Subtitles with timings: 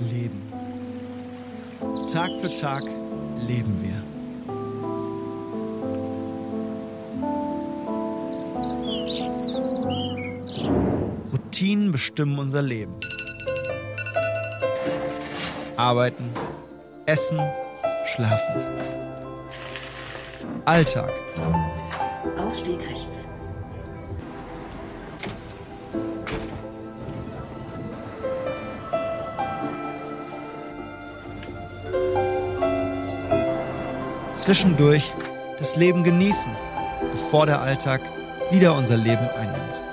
[0.00, 0.42] leben.
[2.12, 2.82] Tag für Tag
[3.46, 4.00] leben wir.
[11.32, 12.94] Routinen bestimmen unser Leben.
[15.76, 16.30] Arbeiten,
[17.06, 17.40] essen,
[18.06, 18.62] schlafen.
[20.64, 21.12] Alltag.
[22.38, 23.19] Ausstieg rechts.
[34.40, 35.12] Zwischendurch
[35.58, 36.50] das Leben genießen,
[37.12, 38.00] bevor der Alltag
[38.50, 39.84] wieder unser Leben einnimmt.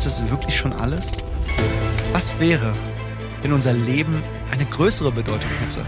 [0.00, 1.12] Ist das wirklich schon alles?
[2.14, 2.72] Was wäre,
[3.42, 5.84] wenn unser Leben eine größere Bedeutung hätte?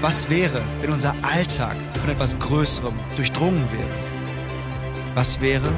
[0.00, 3.88] Was wäre, wenn unser Alltag von etwas Größerem durchdrungen wäre?
[5.14, 5.70] Was wäre,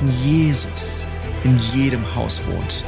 [0.00, 1.04] wenn Jesus
[1.44, 2.82] in jedem Haus wohnt?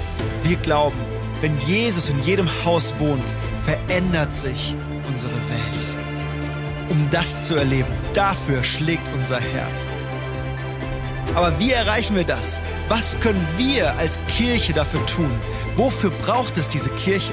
[0.45, 0.97] Wir glauben,
[1.43, 3.35] wenn Jesus in jedem Haus wohnt,
[3.67, 4.75] verändert sich
[5.07, 6.89] unsere Welt.
[6.89, 9.91] Um das zu erleben, dafür schlägt unser Herz.
[11.35, 12.61] Aber wie erreichen wir das?
[12.89, 15.31] Was können wir als Kirche dafür tun?
[15.77, 17.33] Wofür braucht es diese Kirche?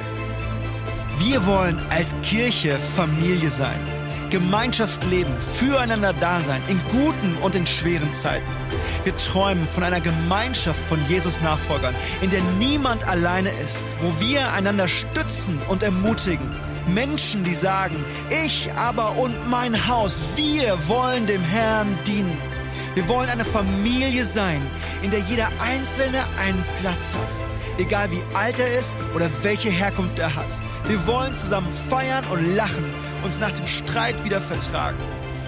[1.20, 3.80] Wir wollen als Kirche Familie sein,
[4.32, 8.48] Gemeinschaft leben, füreinander da sein, in guten und in schweren Zeiten.
[9.04, 14.52] Wir träumen von einer Gemeinschaft von Jesus Nachfolgern, in der niemand alleine ist, wo wir
[14.54, 16.50] einander stützen und ermutigen.
[16.88, 18.04] Menschen, die sagen,
[18.44, 22.36] ich aber und mein Haus, wir wollen dem Herrn dienen.
[22.94, 24.62] Wir wollen eine Familie sein,
[25.02, 27.80] in der jeder Einzelne einen Platz hat.
[27.80, 30.54] Egal wie alt er ist oder welche Herkunft er hat.
[30.90, 32.84] Wir wollen zusammen feiern und lachen,
[33.24, 34.98] uns nach dem Streit wieder vertragen.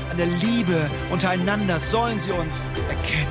[0.10, 3.28] An der Liebe untereinander sollen sie uns erkennen.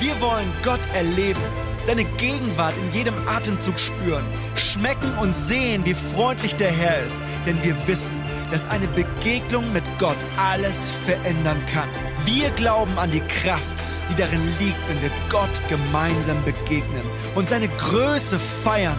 [0.00, 1.40] Wir wollen Gott erleben,
[1.82, 4.24] seine Gegenwart in jedem Atemzug spüren,
[4.56, 9.84] schmecken und sehen, wie freundlich der Herr ist, denn wir wissen, dass eine Begegnung mit
[9.98, 11.88] Gott alles verändern kann.
[12.24, 13.76] Wir glauben an die Kraft,
[14.10, 17.02] die darin liegt, wenn wir Gott gemeinsam begegnen
[17.34, 18.98] und seine Größe feiern.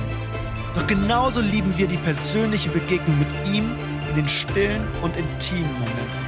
[0.73, 3.71] Doch genauso lieben wir die persönliche Begegnung mit ihm
[4.09, 6.25] in den stillen und intimen Momenten.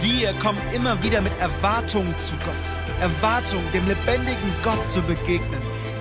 [0.00, 2.78] Wir kommen immer wieder mit Erwartungen zu Gott.
[3.00, 5.60] Erwartungen, dem lebendigen Gott zu begegnen,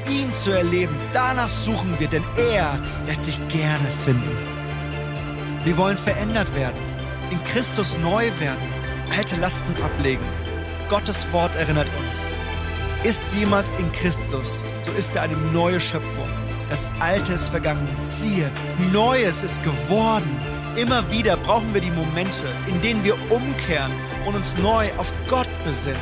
[0.10, 0.96] ihn zu erleben.
[1.12, 4.59] Danach suchen wir, denn er lässt sich gerne finden.
[5.66, 6.80] Wir wollen verändert werden,
[7.31, 8.74] in Christus neu werden,
[9.18, 10.24] alte Lasten ablegen.
[10.88, 12.31] Gottes Wort erinnert uns.
[13.03, 16.30] Ist jemand in Christus, so ist er eine neue Schöpfung.
[16.69, 17.88] Das Alte ist vergangen.
[17.98, 18.52] Siehe,
[18.94, 20.40] Neues ist geworden.
[20.75, 23.92] Immer wieder brauchen wir die Momente, in denen wir umkehren
[24.25, 26.00] und uns neu auf Gott besinnen.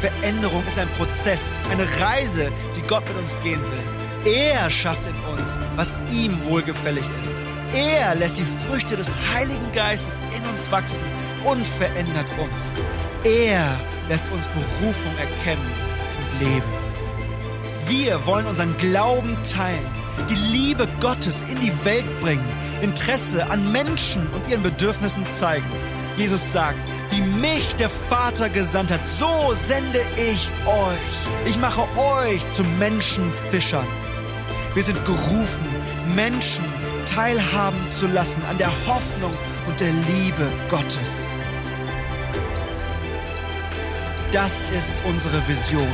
[0.00, 4.32] Veränderung ist ein Prozess, eine Reise, die Gott mit uns gehen will.
[4.32, 7.34] Er schafft in uns, was ihm wohlgefällig ist.
[7.74, 11.04] Er lässt die Früchte des Heiligen Geistes in uns wachsen
[11.44, 12.78] und verändert uns.
[13.24, 15.70] Er lässt uns Berufung erkennen
[16.18, 16.88] und leben.
[17.86, 19.90] Wir wollen unseren Glauben teilen,
[20.30, 22.44] die Liebe Gottes in die Welt bringen,
[22.80, 25.66] Interesse an Menschen und ihren Bedürfnissen zeigen.
[26.16, 26.78] Jesus sagt,
[27.10, 31.48] wie mich der Vater gesandt hat, so sende ich euch.
[31.48, 33.86] Ich mache euch zu Menschenfischern.
[34.74, 35.66] Wir sind gerufen,
[36.14, 36.64] Menschen
[37.08, 39.32] teilhaben zu lassen an der Hoffnung
[39.66, 41.26] und der Liebe Gottes.
[44.32, 45.88] Das ist unsere Vision.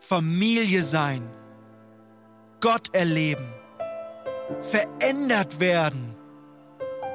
[0.00, 1.28] Familie sein,
[2.60, 3.46] Gott erleben,
[4.62, 6.14] verändert werden,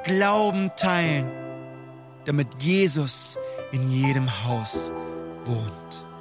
[0.04, 1.30] Glauben teilen,
[2.26, 3.38] damit Jesus
[3.72, 4.92] in jedem Haus
[5.46, 6.11] wohnt.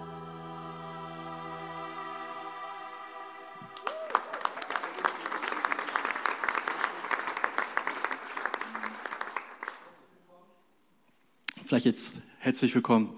[11.71, 13.15] Vielleicht jetzt herzlich willkommen.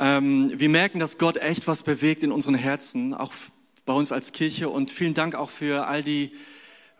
[0.00, 3.34] Ähm, wir merken, dass Gott echt was bewegt in unseren Herzen, auch
[3.84, 4.70] bei uns als Kirche.
[4.70, 6.32] Und vielen Dank auch für all die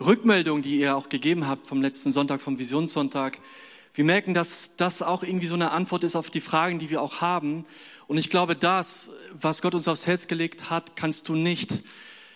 [0.05, 3.39] Rückmeldungen, die ihr auch gegeben habt vom letzten Sonntag, vom Visionssonntag.
[3.95, 7.01] Wir merken, dass das auch irgendwie so eine Antwort ist auf die Fragen, die wir
[7.01, 7.65] auch haben.
[8.07, 11.85] Und ich glaube, das, was Gott uns aufs Herz gelegt hat, kannst du nicht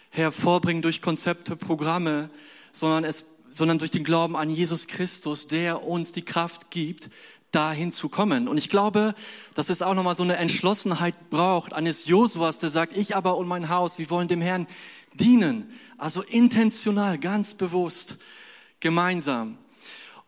[0.09, 2.31] hervorbringen durch Konzepte, Programme,
[2.73, 7.11] sondern, es, sondern durch den Glauben an Jesus Christus, der uns die Kraft gibt,
[7.51, 8.49] dahin zu kommen.
[8.49, 9.15] Und ich glaube,
[9.55, 13.49] dass es auch nochmal so eine Entschlossenheit braucht eines Josuas, der sagt, ich aber und
[13.49, 14.67] mein Haus, wir wollen dem Herrn
[15.15, 15.71] dienen.
[15.99, 18.19] Also intentional, ganz bewusst,
[18.81, 19.59] gemeinsam.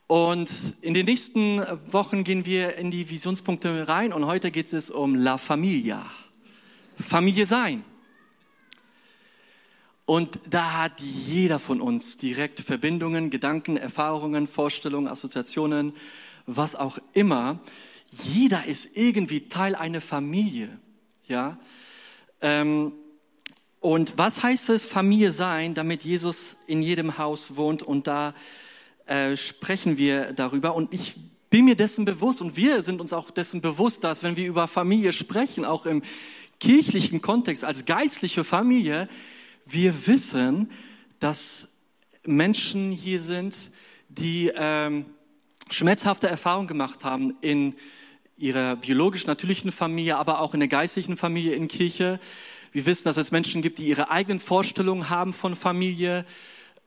[0.07, 0.51] Und
[0.83, 5.15] in den nächsten Wochen gehen wir in die Visionspunkte rein und heute geht es um
[5.15, 6.05] La Familia.
[6.99, 7.85] Familie sein.
[10.05, 15.95] Und da hat jeder von uns direkt Verbindungen, Gedanken, Erfahrungen, Vorstellungen, Assoziationen,
[16.47, 17.61] was auch immer.
[18.25, 20.79] Jeder ist irgendwie Teil einer Familie.
[21.27, 21.59] Ja.
[22.41, 22.93] Ähm,
[23.81, 28.35] und was heißt es, Familie sein, damit Jesus in jedem Haus wohnt und da
[29.07, 30.75] äh, sprechen wir darüber.
[30.75, 31.17] Und ich
[31.51, 34.69] bin mir dessen bewusst und wir sind uns auch dessen bewusst, dass wenn wir über
[34.69, 36.03] Familie sprechen, auch im
[36.61, 39.09] kirchlichen Kontext als geistliche Familie,
[39.67, 40.71] wir wissen,
[41.19, 41.69] dass
[42.25, 43.71] Menschen hier sind,
[44.09, 45.07] die ähm,
[45.71, 47.75] schmerzhafte Erfahrungen gemacht haben in
[48.37, 52.19] ihrer biologisch natürlichen Familie, aber auch in der geistlichen Familie in Kirche.
[52.73, 56.25] Wir wissen, dass es Menschen gibt, die ihre eigenen Vorstellungen haben von Familie.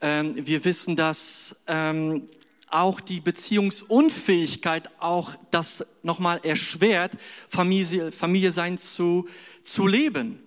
[0.01, 2.27] Ähm, wir wissen, dass ähm,
[2.69, 7.13] auch die Beziehungsunfähigkeit auch das nochmal erschwert,
[7.48, 9.27] Familie, Familie sein zu,
[9.63, 10.39] zu leben.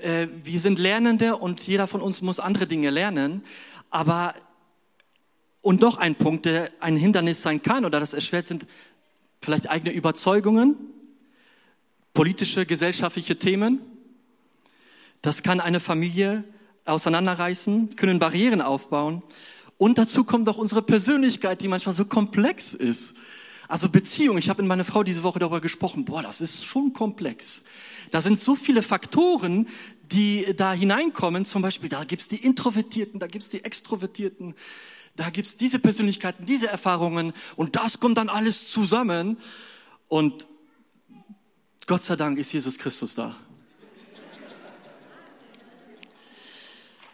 [0.00, 3.44] Äh, wir sind Lernende und jeder von uns muss andere Dinge lernen.
[3.90, 4.34] Aber,
[5.64, 8.66] und doch ein Punkt, der ein Hindernis sein kann oder das erschwert, sind
[9.40, 10.76] vielleicht eigene Überzeugungen,
[12.12, 13.80] politische, gesellschaftliche Themen.
[15.22, 16.44] Das kann eine Familie
[16.84, 19.22] auseinanderreißen, können Barrieren aufbauen.
[19.78, 23.14] Und dazu kommt auch unsere Persönlichkeit, die manchmal so komplex ist.
[23.66, 26.92] Also Beziehung, ich habe mit meiner Frau diese Woche darüber gesprochen, boah, das ist schon
[26.92, 27.64] komplex.
[28.10, 29.66] Da sind so viele Faktoren,
[30.12, 31.46] die da hineinkommen.
[31.46, 34.54] Zum Beispiel, da gibt's die Introvertierten, da gibt's die Extrovertierten,
[35.16, 39.38] da gibt's diese Persönlichkeiten, diese Erfahrungen und das kommt dann alles zusammen.
[40.08, 40.46] Und
[41.86, 43.36] Gott sei Dank ist Jesus Christus da.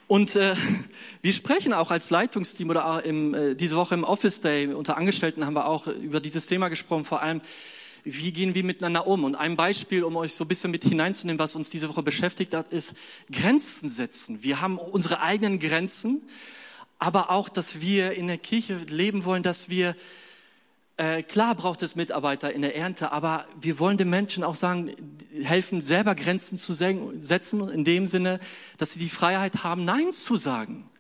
[0.07, 0.57] Und äh,
[1.23, 5.47] wir sprechen auch als Leitungsteam oder im, äh, diese Woche im Office Day unter Angestellten
[5.47, 7.41] haben wir auch über dieses Thema gesprochen, vor allem
[8.03, 9.25] wie gehen wir miteinander um?
[9.25, 12.55] Und ein Beispiel, um euch so ein bisschen mit hineinzunehmen, was uns diese Woche beschäftigt
[12.55, 12.95] hat, ist
[13.31, 14.43] Grenzen setzen.
[14.43, 16.23] Wir haben unsere eigenen Grenzen,
[17.01, 19.97] aber auch, dass wir in der Kirche leben wollen, dass wir
[20.99, 24.95] äh, klar braucht es Mitarbeiter in der Ernte, aber wir wollen den Menschen auch sagen,
[25.43, 28.39] helfen, selber Grenzen zu setzen, in dem Sinne,
[28.77, 30.91] dass sie die Freiheit haben, Nein zu sagen.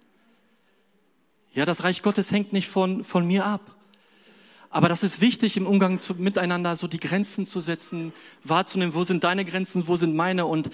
[1.52, 3.76] Ja, das Reich Gottes hängt nicht von, von mir ab.
[4.70, 9.04] Aber das ist wichtig im Umgang zu, miteinander, so die Grenzen zu setzen, wahrzunehmen, wo
[9.04, 10.70] sind deine Grenzen, wo sind meine und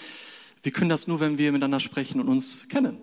[0.63, 3.01] wir können das nur, wenn wir miteinander sprechen und uns kennen.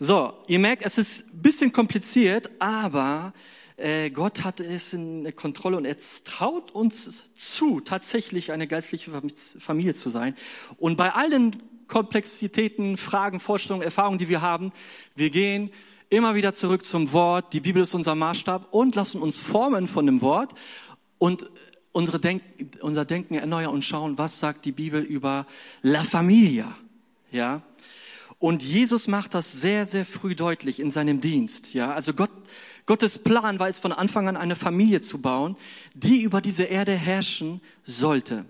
[0.00, 3.32] So, ihr merkt, es ist ein bisschen kompliziert, aber
[3.76, 9.10] äh, Gott hat es in Kontrolle und er traut uns zu, tatsächlich eine geistliche
[9.58, 10.36] Familie zu sein.
[10.78, 14.72] Und bei allen Komplexitäten, Fragen, Vorstellungen, Erfahrungen, die wir haben,
[15.16, 15.72] wir gehen
[16.10, 17.52] immer wieder zurück zum Wort.
[17.52, 20.54] Die Bibel ist unser Maßstab und lassen uns formen von dem Wort
[21.18, 21.50] und
[21.90, 22.42] unsere Denk
[22.82, 25.44] unser Denken erneuern und schauen, was sagt die Bibel über
[25.82, 26.76] La Familia.
[27.32, 27.62] Ja,
[28.38, 31.74] und Jesus macht das sehr, sehr früh deutlich in seinem Dienst.
[31.74, 32.30] Ja, also Gott,
[32.86, 35.56] Gottes Plan war es von Anfang an eine Familie zu bauen,
[35.94, 38.44] die über diese Erde herrschen sollte.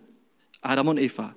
[0.61, 1.35] Adam und Eva.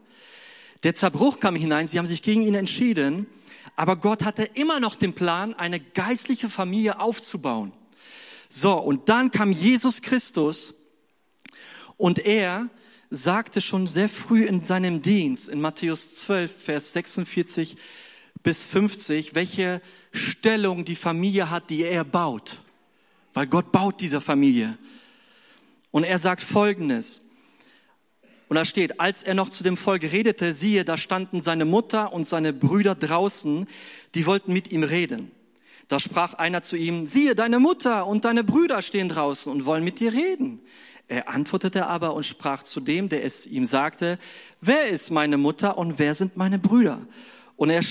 [0.83, 3.27] Der Zerbruch kam hinein, sie haben sich gegen ihn entschieden,
[3.75, 7.71] aber Gott hatte immer noch den Plan, eine geistliche Familie aufzubauen.
[8.49, 10.73] So, und dann kam Jesus Christus
[11.95, 12.67] und er
[13.09, 17.77] sagte schon sehr früh in seinem Dienst, in Matthäus 12, Vers 46
[18.43, 19.81] bis 50, welche
[20.11, 22.61] Stellung die Familie hat, die er baut.
[23.33, 24.77] Weil Gott baut diese Familie.
[25.91, 27.21] Und er sagt Folgendes.
[28.49, 32.11] Und da steht, als er noch zu dem Volk redete, siehe, da standen seine Mutter
[32.11, 33.67] und seine Brüder draußen,
[34.13, 35.31] die wollten mit ihm reden.
[35.87, 39.83] Da sprach einer zu ihm, siehe, deine Mutter und deine Brüder stehen draußen und wollen
[39.83, 40.59] mit dir reden.
[41.07, 44.17] Er antwortete aber und sprach zu dem, der es ihm sagte,
[44.61, 47.01] wer ist meine Mutter und wer sind meine Brüder?
[47.57, 47.83] Und er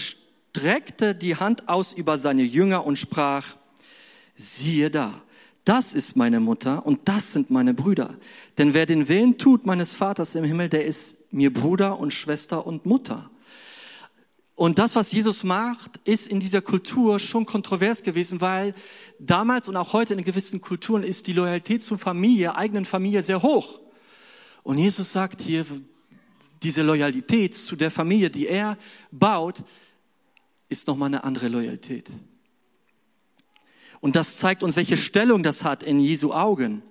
[0.51, 3.57] streckte die Hand aus über seine Jünger und sprach,
[4.35, 5.23] siehe da,
[5.65, 8.17] das ist meine Mutter und das sind meine Brüder.
[8.59, 12.67] Denn wer den Willen tut meines Vaters im Himmel, der ist mir Bruder und Schwester
[12.67, 13.31] und Mutter.
[14.57, 18.75] Und das, was Jesus macht, ist in dieser Kultur schon kontrovers gewesen, weil
[19.19, 23.41] damals und auch heute in gewissen Kulturen ist die Loyalität zur Familie, eigenen Familie sehr
[23.43, 23.81] hoch.
[24.63, 25.65] Und Jesus sagt hier,
[26.63, 28.77] diese Loyalität zu der Familie, die er
[29.11, 29.63] baut,
[30.71, 32.09] ist nochmal eine andere Loyalität.
[34.01, 36.83] Und das zeigt uns, welche Stellung das hat in Jesu Augen.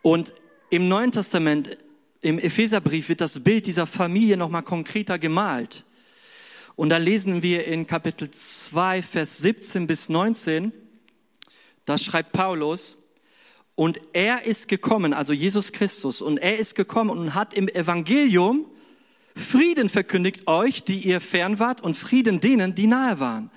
[0.00, 0.32] Und
[0.70, 1.76] im Neuen Testament,
[2.22, 5.84] im Epheserbrief, wird das Bild dieser Familie nochmal konkreter gemalt.
[6.76, 10.72] Und da lesen wir in Kapitel 2, Vers 17 bis 19,
[11.84, 12.96] da schreibt Paulus,
[13.74, 18.66] und er ist gekommen, also Jesus Christus, und er ist gekommen und hat im Evangelium
[19.38, 23.50] Frieden verkündigt euch, die ihr fern wart, und Frieden denen, die nahe waren.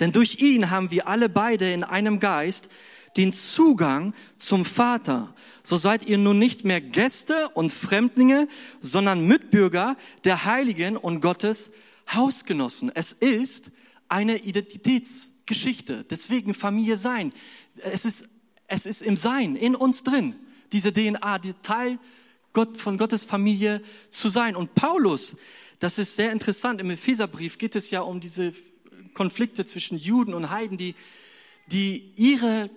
[0.00, 2.68] Denn durch ihn haben wir alle beide in einem Geist
[3.16, 5.34] den Zugang zum Vater.
[5.62, 8.48] So seid ihr nun nicht mehr Gäste und Fremdlinge,
[8.80, 11.70] sondern Mitbürger der Heiligen und Gottes
[12.12, 12.90] Hausgenossen.
[12.94, 13.70] Es ist
[14.08, 16.04] eine Identitätsgeschichte.
[16.10, 17.32] Deswegen Familie sein.
[17.82, 18.28] Es ist
[18.66, 20.34] es ist im Sein, in uns drin,
[20.72, 21.98] diese DNA, die Teil
[22.54, 24.56] Gott, von Gottes Familie zu sein.
[24.56, 25.36] Und Paulus,
[25.80, 28.54] das ist sehr interessant, im Epheserbrief geht es ja um diese
[29.12, 30.94] Konflikte zwischen Juden und Heiden, die,
[31.66, 32.70] die ihre,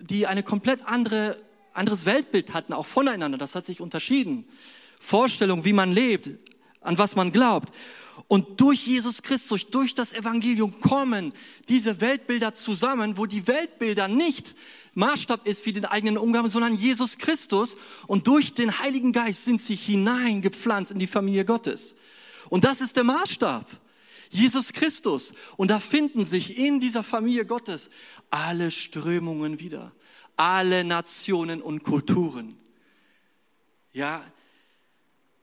[0.00, 1.36] die eine komplett andere,
[1.74, 3.36] anderes Weltbild hatten, auch voneinander.
[3.36, 4.46] Das hat sich unterschieden.
[4.98, 6.30] Vorstellung, wie man lebt,
[6.80, 7.74] an was man glaubt.
[8.32, 11.34] Und durch Jesus Christus, durch das Evangelium kommen
[11.68, 14.54] diese Weltbilder zusammen, wo die Weltbilder nicht
[14.94, 17.76] Maßstab ist für den eigenen Umgang, sondern Jesus Christus.
[18.06, 21.94] Und durch den Heiligen Geist sind sie hineingepflanzt in die Familie Gottes.
[22.48, 23.66] Und das ist der Maßstab.
[24.30, 25.34] Jesus Christus.
[25.58, 27.90] Und da finden sich in dieser Familie Gottes
[28.30, 29.92] alle Strömungen wieder.
[30.38, 32.56] Alle Nationen und Kulturen.
[33.92, 34.24] Ja,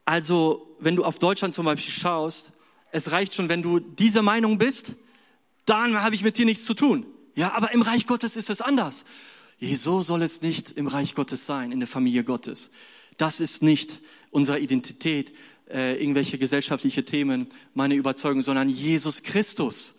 [0.06, 2.52] also wenn du auf Deutschland zum Beispiel schaust,
[2.92, 4.96] es reicht schon, wenn du diese Meinung bist,
[5.66, 7.06] dann habe ich mit dir nichts zu tun.
[7.36, 9.06] Ja, aber im Reich Gottes ist es anders.
[9.76, 12.72] So soll es nicht im Reich Gottes sein, in der Familie Gottes.
[13.18, 15.34] Das ist nicht unsere Identität,
[15.70, 19.96] äh, irgendwelche gesellschaftliche Themen, meine Überzeugung, sondern Jesus Christus.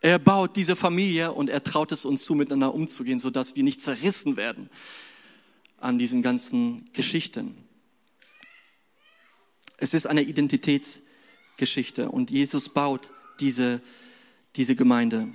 [0.00, 3.80] Er baut diese Familie und er traut es uns zu, miteinander umzugehen, sodass wir nicht
[3.80, 4.68] zerrissen werden
[5.78, 7.56] an diesen ganzen Geschichten.
[9.76, 10.22] Es ist eine
[11.62, 13.80] Identitätsgeschichte und Jesus baut diese,
[14.56, 15.28] diese Gemeinde.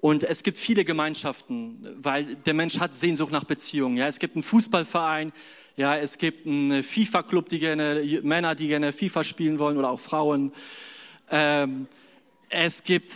[0.00, 3.98] Und es gibt viele Gemeinschaften, weil der Mensch hat Sehnsucht nach Beziehungen.
[3.98, 5.32] Ja, es gibt einen Fußballverein,
[5.76, 10.00] ja, es gibt einen FIFA-Club, die gerne Männer, die gerne FIFA spielen wollen oder auch
[10.00, 10.52] Frauen.
[11.30, 11.86] Ähm,
[12.48, 13.12] es gibt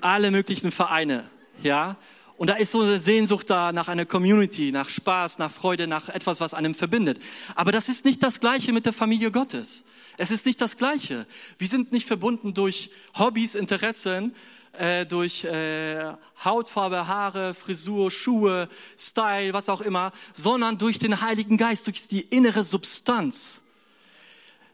[0.00, 1.30] alle möglichen Vereine,
[1.62, 1.96] ja.
[2.40, 6.08] Und da ist so eine Sehnsucht da nach einer Community, nach Spaß, nach Freude, nach
[6.08, 7.20] etwas, was einem verbindet.
[7.54, 9.84] Aber das ist nicht das Gleiche mit der Familie Gottes.
[10.16, 11.26] Es ist nicht das Gleiche.
[11.58, 14.34] Wir sind nicht verbunden durch Hobbys, Interessen,
[14.72, 21.58] äh, durch äh, Hautfarbe, Haare, Frisur, Schuhe, Style, was auch immer, sondern durch den Heiligen
[21.58, 23.60] Geist, durch die innere Substanz.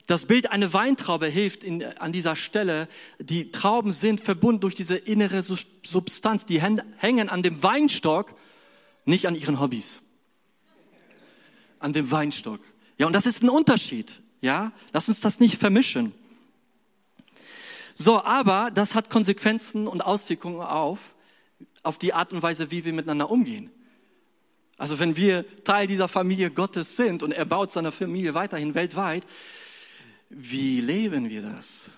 [0.07, 2.89] Das Bild einer Weintraube hilft in, an dieser Stelle.
[3.19, 6.47] Die Trauben sind verbunden durch diese innere Substanz.
[6.47, 8.35] Die hängen an dem Weinstock,
[9.05, 10.01] nicht an ihren Hobbys.
[11.81, 12.61] An dem Weinstock.
[12.99, 14.23] Ja, und das ist ein Unterschied.
[14.41, 16.13] Ja, lass uns das nicht vermischen.
[17.97, 21.15] So, aber das hat Konsequenzen und Auswirkungen auf,
[21.83, 23.71] auf die Art und Weise, wie wir miteinander umgehen.
[24.79, 29.25] Also wenn wir Teil dieser Familie Gottes sind und er baut seine Familie weiterhin weltweit,
[30.29, 31.91] wie leben wir das?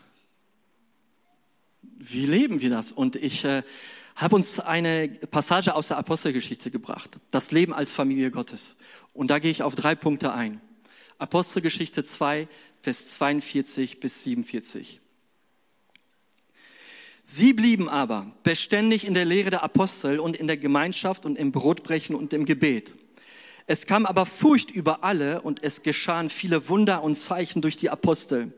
[1.83, 2.93] Wie leben wir das?
[2.93, 3.63] Und ich äh,
[4.17, 8.77] habe uns eine Passage aus der Apostelgeschichte gebracht, das Leben als Familie Gottes.
[9.13, 10.61] Und da gehe ich auf drei Punkte ein.
[11.19, 12.49] Apostelgeschichte 2,
[12.81, 15.01] Vers 42 bis 47.
[17.23, 21.53] Sie blieben aber beständig in der Lehre der Apostel und in der Gemeinschaft und im
[21.53, 22.95] Brotbrechen und im Gebet.
[23.71, 27.91] Es kam aber Furcht über alle und es geschahen viele Wunder und Zeichen durch die
[27.91, 28.55] Apostel.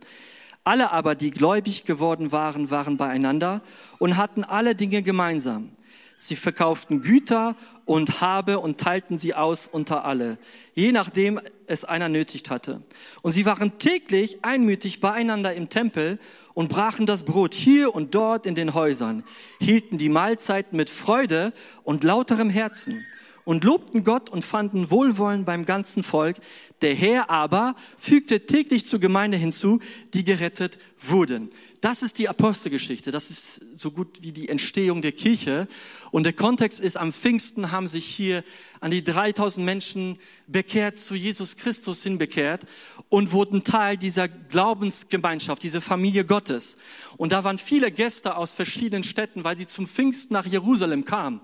[0.63, 3.61] Alle aber, die gläubig geworden waren, waren beieinander
[3.99, 5.71] und hatten alle Dinge gemeinsam.
[6.17, 10.39] Sie verkauften Güter und Habe und teilten sie aus unter alle,
[10.75, 12.83] je nachdem es einer nötigt hatte.
[13.23, 16.21] Und sie waren täglich einmütig beieinander im Tempel
[16.55, 19.25] und brachen das Brot hier und dort in den Häusern,
[19.61, 21.53] hielten die Mahlzeiten mit Freude
[21.83, 23.05] und lauterem Herzen
[23.45, 26.37] und lobten Gott und fanden Wohlwollen beim ganzen Volk.
[26.83, 29.81] Der Herr aber fügte täglich zur Gemeinde hinzu,
[30.15, 31.51] die gerettet wurden.
[31.81, 33.11] Das ist die Apostelgeschichte.
[33.11, 35.67] Das ist so gut wie die Entstehung der Kirche.
[36.11, 38.45] Und der Kontext ist, am Pfingsten haben sich hier
[38.81, 42.67] an die 3000 Menschen bekehrt, zu Jesus Christus hinbekehrt
[43.09, 46.77] und wurden Teil dieser Glaubensgemeinschaft, dieser Familie Gottes.
[47.17, 51.41] Und da waren viele Gäste aus verschiedenen Städten, weil sie zum Pfingsten nach Jerusalem kamen.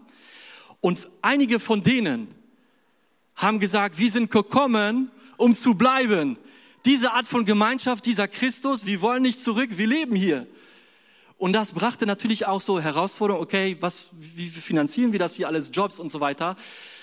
[0.80, 2.28] Und einige von denen
[3.34, 6.38] haben gesagt, wir sind gekommen, um zu bleiben.
[6.84, 10.46] diese Art von Gemeinschaft, dieser Christus, wir wollen nicht zurück, wir leben hier.
[11.36, 15.70] Und das brachte natürlich auch so Herausforderungen, okay, was, wie finanzieren wir das hier alles,
[15.72, 16.56] Jobs und so weiter.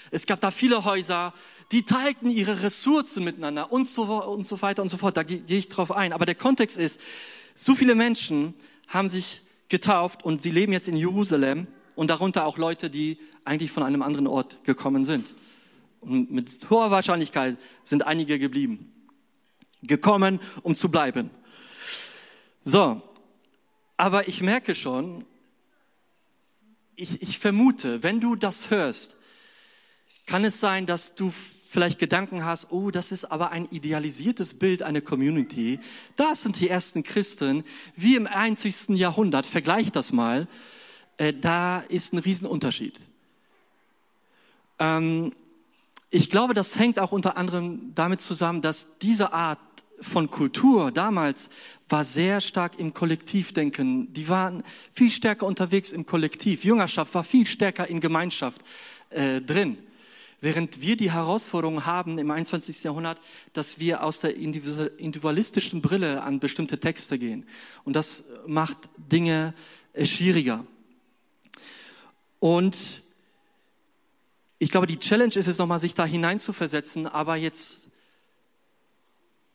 [0.10, 1.34] Es gab da viele Häuser,
[1.72, 5.18] die teilten ihre Ressourcen miteinander und so, und so weiter und so fort.
[5.18, 6.13] Da gehe ich drauf ein.
[6.13, 7.00] Aber der Kontext ist,
[7.53, 8.53] so viele Menschen
[8.88, 13.71] haben sich getauft und sie leben jetzt in Jerusalem und darunter auch Leute, die eigentlich
[13.71, 15.35] von einem anderen Ort gekommen sind.
[16.01, 18.91] Und mit hoher Wahrscheinlichkeit sind einige geblieben.
[19.81, 21.29] Gekommen, um zu bleiben.
[22.63, 23.01] So,
[23.97, 25.25] aber ich merke schon,
[26.95, 29.17] ich, ich vermute, wenn du das hörst,
[30.25, 31.31] kann es sein, dass du
[31.73, 35.79] vielleicht Gedanken hast, oh, das ist aber ein idealisiertes Bild einer Community.
[36.15, 37.63] Das sind die ersten Christen,
[37.95, 38.95] wie im 21.
[38.95, 39.45] Jahrhundert.
[39.45, 40.47] Vergleich das mal.
[41.17, 43.00] Äh, da ist ein Riesenunterschied.
[44.79, 45.34] Ähm,
[46.10, 49.60] ich glaube, das hängt auch unter anderem damit zusammen, dass diese Art
[50.00, 51.50] von Kultur damals
[51.89, 54.13] war sehr stark im Kollektivdenken.
[54.13, 56.65] Die waren viel stärker unterwegs im Kollektiv.
[56.65, 58.62] Jüngerschaft war viel stärker in Gemeinschaft
[59.10, 59.77] äh, drin.
[60.41, 62.84] Während wir die Herausforderung haben im 21.
[62.84, 63.20] Jahrhundert,
[63.53, 67.46] dass wir aus der individualistischen Brille an bestimmte Texte gehen.
[67.86, 69.53] Und das macht Dinge
[69.93, 70.65] äh, schwieriger.
[72.43, 73.03] Und
[74.59, 77.88] ich glaube, die Challenge ist es nochmal, sich da hineinzuversetzen, aber jetzt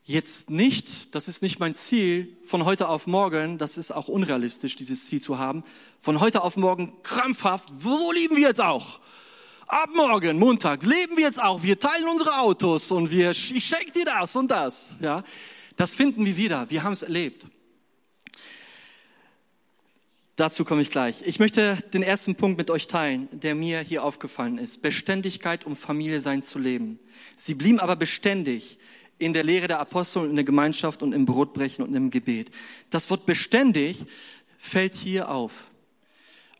[0.04, 4.74] jetzt nicht, das ist nicht mein Ziel, von heute auf morgen, das ist auch unrealistisch,
[4.74, 5.64] dieses Ziel zu haben,
[6.00, 9.00] von heute auf morgen krampfhaft, wo lieben wir jetzt auch?
[9.66, 11.62] Ab morgen, Montag, leben wir jetzt auch.
[11.62, 14.92] Wir teilen unsere Autos und wir, ich schenke dir das und das.
[15.02, 15.24] Ja,
[15.76, 16.70] das finden wir wieder.
[16.70, 17.44] Wir haben es erlebt.
[20.38, 21.22] Dazu komme ich gleich.
[21.26, 24.82] Ich möchte den ersten Punkt mit euch teilen, der mir hier aufgefallen ist.
[24.82, 27.00] Beständigkeit, um Familie sein zu leben.
[27.34, 28.78] Sie blieben aber beständig
[29.18, 32.52] in der Lehre der Apostel und in der Gemeinschaft und im Brotbrechen und im Gebet.
[32.88, 34.06] Das Wort beständig
[34.60, 35.72] fällt hier auf.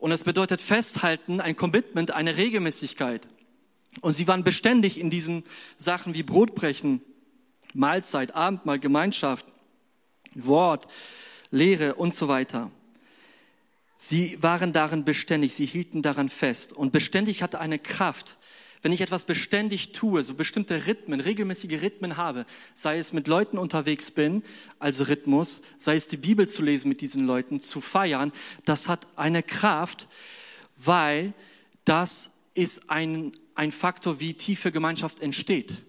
[0.00, 3.28] Und es bedeutet festhalten, ein Commitment, eine Regelmäßigkeit.
[4.00, 5.44] Und sie waren beständig in diesen
[5.78, 7.00] Sachen wie Brotbrechen,
[7.74, 9.46] Mahlzeit, Abendmahl, Gemeinschaft,
[10.34, 10.88] Wort,
[11.52, 12.72] Lehre und so weiter.
[14.00, 16.72] Sie waren darin beständig, sie hielten daran fest.
[16.72, 18.38] Und beständig hatte eine Kraft.
[18.80, 23.58] Wenn ich etwas beständig tue, so bestimmte Rhythmen, regelmäßige Rhythmen habe, sei es mit Leuten
[23.58, 24.44] unterwegs bin,
[24.78, 28.30] also Rhythmus, sei es die Bibel zu lesen mit diesen Leuten, zu feiern,
[28.64, 30.06] das hat eine Kraft,
[30.76, 31.34] weil
[31.84, 35.84] das ist ein, ein Faktor, wie tiefe Gemeinschaft entsteht.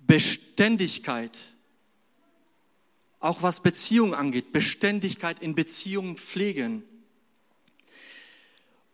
[0.00, 1.38] Beständigkeit,
[3.24, 6.84] auch was Beziehungen angeht, Beständigkeit in Beziehungen pflegen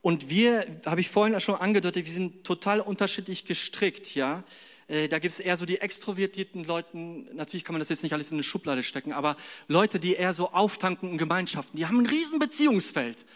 [0.02, 4.44] und wir, habe ich vorhin schon angedeutet, wir sind total unterschiedlich gestrickt, ja.
[4.88, 8.14] Äh, da gibt es eher so die extrovertierten Leuten, natürlich kann man das jetzt nicht
[8.14, 9.36] alles in eine Schublade stecken, aber
[9.68, 13.26] Leute, die eher so auftanken in Gemeinschaften, die haben ein riesen Beziehungsfeld.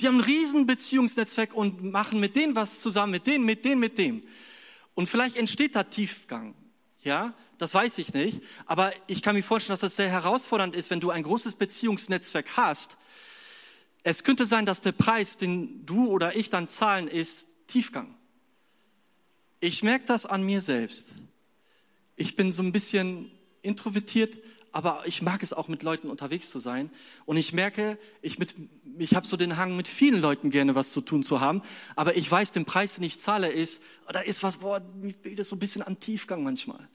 [0.00, 3.80] Die haben ein riesen Beziehungsnetzwerk und machen mit denen was zusammen, mit denen, mit denen,
[3.80, 4.22] mit dem.
[4.94, 6.54] Und vielleicht entsteht da Tiefgang.
[7.02, 8.42] Ja, das weiß ich nicht.
[8.66, 12.56] Aber ich kann mir vorstellen, dass das sehr herausfordernd ist, wenn du ein großes Beziehungsnetzwerk
[12.56, 12.96] hast
[14.04, 18.14] es könnte sein, dass der Preis, den du oder ich dann zahlen, ist Tiefgang.
[19.60, 21.14] Ich merke das an mir selbst.
[22.16, 23.30] Ich bin so ein bisschen
[23.62, 24.38] introvertiert,
[24.72, 26.90] aber ich mag es auch mit Leuten unterwegs zu sein.
[27.26, 28.54] Und ich merke, ich, mit,
[28.98, 31.62] ich habe so den Hang, mit vielen Leuten gerne was zu tun zu haben.
[31.94, 35.38] Aber ich weiß, den Preis, den ich zahle, ist, da ist was, boah, mir fehlt
[35.38, 36.88] es so ein bisschen an Tiefgang manchmal.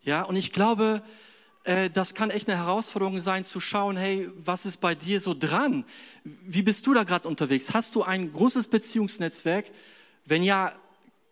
[0.00, 1.02] Ja, und ich glaube,
[1.64, 5.34] äh, das kann echt eine Herausforderung sein, zu schauen, hey, was ist bei dir so
[5.38, 5.84] dran?
[6.24, 7.74] Wie bist du da gerade unterwegs?
[7.74, 9.70] Hast du ein großes Beziehungsnetzwerk?
[10.24, 10.72] Wenn ja,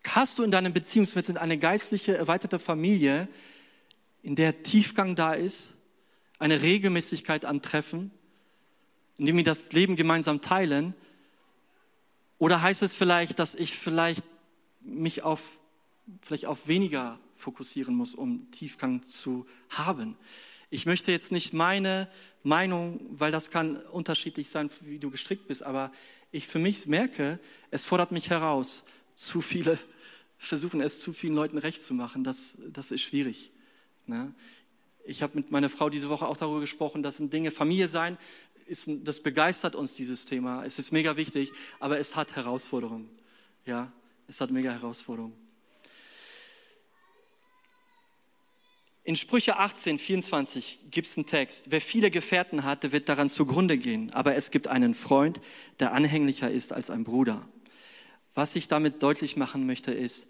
[0.07, 3.29] hast du in deinem Beziehungsnetzwerk eine geistliche, erweiterte Familie,
[4.23, 5.75] in der Tiefgang da ist,
[6.39, 8.11] eine Regelmäßigkeit an Treffen,
[9.19, 10.95] in dem wir das Leben gemeinsam teilen?
[12.39, 14.25] Oder heißt es vielleicht, dass ich vielleicht
[14.81, 15.59] mich auf,
[16.23, 20.17] vielleicht auf weniger fokussieren muss, um Tiefgang zu haben.
[20.71, 22.09] Ich möchte jetzt nicht meine
[22.43, 25.93] Meinung, weil das kann unterschiedlich sein, wie du gestrickt bist, aber
[26.31, 27.39] ich für mich merke,
[27.71, 29.79] es fordert mich heraus, zu viele
[30.39, 33.53] versuchen es zu vielen Leuten recht zu machen, das, das ist schwierig.
[34.12, 34.35] Ne?
[35.05, 38.18] Ich habe mit meiner Frau diese Woche auch darüber gesprochen, das sind Dinge, Familie sein,
[38.66, 43.09] ist, das begeistert uns dieses Thema, es ist mega wichtig, aber es hat Herausforderungen.
[43.66, 43.92] Ja,
[44.29, 45.37] es hat mega Herausforderungen.
[49.05, 51.72] In Sprüche 18, 24 gibt es einen Text.
[51.72, 54.12] Wer viele Gefährten hat, der wird daran zugrunde gehen.
[54.12, 55.40] Aber es gibt einen Freund,
[55.81, 57.48] der anhänglicher ist als ein Bruder.
[58.35, 60.29] Was ich damit deutlich machen möchte, ist,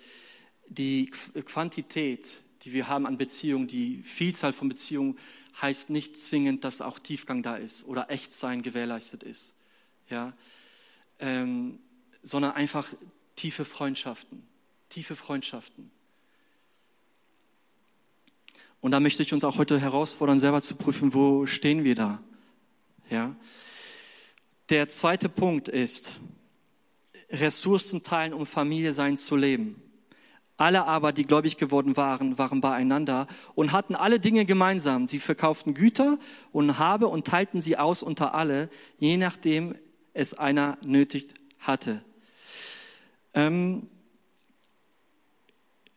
[0.68, 1.10] die
[1.44, 5.18] Quantität, die wir haben an Beziehungen, die Vielzahl von Beziehungen,
[5.60, 9.54] heißt nicht zwingend, dass auch Tiefgang da ist oder Echtsein gewährleistet ist.
[10.08, 10.32] Ja?
[11.18, 11.78] Ähm,
[12.22, 12.86] sondern einfach
[13.36, 14.42] tiefe Freundschaften.
[14.88, 15.90] Tiefe Freundschaften.
[18.80, 22.22] Und da möchte ich uns auch heute herausfordern, selber zu prüfen, wo stehen wir da.
[23.10, 23.36] Ja?
[24.68, 26.18] Der zweite Punkt ist,
[27.30, 29.81] Ressourcen teilen, um Familie sein zu leben.
[30.62, 35.08] Alle aber, die gläubig geworden waren, waren beieinander und hatten alle Dinge gemeinsam.
[35.08, 36.20] Sie verkauften Güter
[36.52, 38.70] und Habe und teilten sie aus unter alle,
[39.00, 39.74] je nachdem
[40.14, 42.04] es einer nötig hatte.
[43.34, 43.88] Ähm,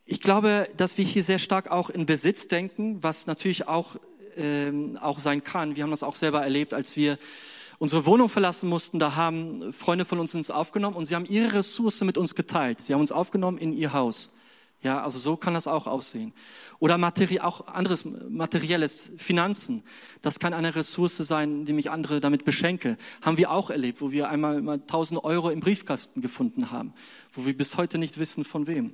[0.04, 3.98] ich glaube, dass wir hier sehr stark auch in Besitz denken, was natürlich auch,
[4.36, 5.76] ähm, auch sein kann.
[5.76, 7.20] Wir haben das auch selber erlebt, als wir
[7.78, 8.98] unsere Wohnung verlassen mussten.
[8.98, 12.82] Da haben Freunde von uns uns aufgenommen und sie haben ihre Ressource mit uns geteilt.
[12.82, 14.32] Sie haben uns aufgenommen in ihr Haus.
[14.86, 16.32] Ja, also so kann das auch aussehen.
[16.78, 19.82] Oder materi auch anderes materielles, Finanzen.
[20.22, 22.96] Das kann eine Ressource sein, die mich andere damit beschenke.
[23.24, 26.94] Haben wir auch erlebt, wo wir einmal mal 1000 Euro im Briefkasten gefunden haben,
[27.34, 28.94] wo wir bis heute nicht wissen, von wem.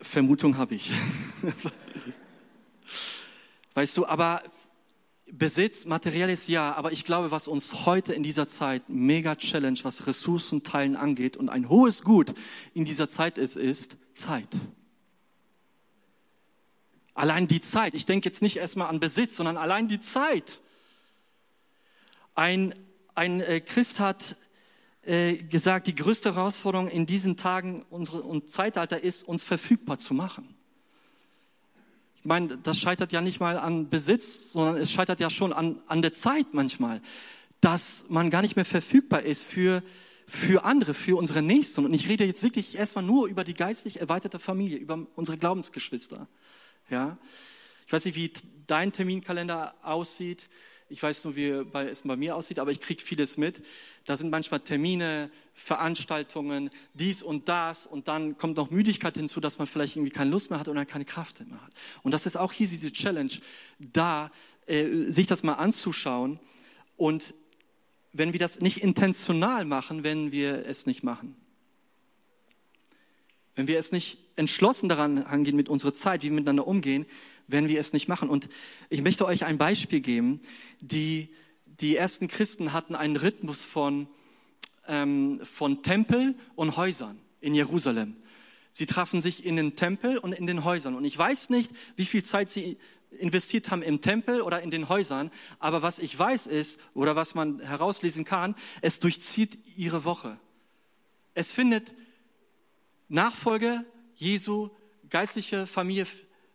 [0.00, 0.90] Vermutung habe ich.
[3.74, 4.42] weißt du, aber
[5.34, 10.06] Besitz, materielles ja, aber ich glaube, was uns heute in dieser Zeit mega Challenge, was
[10.06, 12.34] Ressourcenteilen angeht und ein hohes Gut
[12.74, 14.48] in dieser Zeit ist, ist Zeit.
[17.14, 17.94] Allein die Zeit.
[17.94, 20.60] Ich denke jetzt nicht erstmal an Besitz, sondern allein die Zeit.
[22.34, 22.74] Ein,
[23.14, 24.36] ein äh, Christ hat
[25.00, 30.12] äh, gesagt, die größte Herausforderung in diesen Tagen unsere, und Zeitalter ist, uns verfügbar zu
[30.12, 30.51] machen.
[32.22, 35.82] Ich meine, das scheitert ja nicht mal an Besitz, sondern es scheitert ja schon an,
[35.88, 37.02] an der Zeit manchmal,
[37.60, 39.82] dass man gar nicht mehr verfügbar ist für,
[40.28, 41.84] für andere, für unsere Nächsten.
[41.84, 46.28] Und ich rede jetzt wirklich erstmal nur über die geistlich erweiterte Familie, über unsere Glaubensgeschwister.
[46.90, 47.18] Ja?
[47.88, 48.32] Ich weiß nicht, wie
[48.68, 50.48] dein Terminkalender aussieht.
[50.92, 51.46] Ich weiß nur, wie
[51.88, 53.64] es bei mir aussieht, aber ich kriege vieles mit.
[54.04, 59.56] Da sind manchmal Termine, Veranstaltungen, dies und das und dann kommt noch Müdigkeit hinzu, dass
[59.56, 61.72] man vielleicht irgendwie keine Lust mehr hat oder keine Kraft mehr hat.
[62.02, 63.32] Und das ist auch hier diese Challenge,
[63.78, 64.30] da
[64.66, 66.38] äh, sich das mal anzuschauen
[66.98, 67.32] und
[68.12, 71.34] wenn wir das nicht intentional machen, wenn wir es nicht machen.
[73.54, 77.06] Wenn wir es nicht entschlossen daran angehen mit unserer Zeit, wie wir miteinander umgehen,
[77.46, 78.28] wenn wir es nicht machen.
[78.28, 78.48] Und
[78.88, 80.40] ich möchte euch ein Beispiel geben.
[80.80, 81.28] Die,
[81.66, 84.08] die ersten Christen hatten einen Rhythmus von,
[84.86, 88.16] ähm, von Tempel und Häusern in Jerusalem.
[88.70, 90.94] Sie trafen sich in den Tempel und in den Häusern.
[90.94, 92.78] Und ich weiß nicht, wie viel Zeit sie
[93.18, 95.30] investiert haben im Tempel oder in den Häusern.
[95.58, 100.38] Aber was ich weiß ist, oder was man herauslesen kann, es durchzieht ihre Woche.
[101.34, 101.92] Es findet
[103.08, 104.70] Nachfolge Jesu,
[105.10, 106.06] geistliche Familie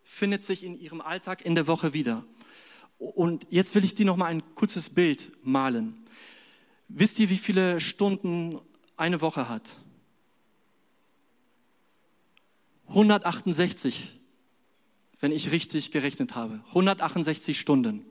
[0.08, 2.24] findet sich in ihrem Alltag in der Woche wieder.
[2.98, 6.08] Und jetzt will ich dir noch mal ein kurzes Bild malen.
[6.88, 8.60] Wisst ihr, wie viele Stunden
[8.96, 9.76] eine Woche hat?
[12.88, 14.18] 168,
[15.20, 16.62] wenn ich richtig gerechnet habe.
[16.70, 18.06] 168 Stunden.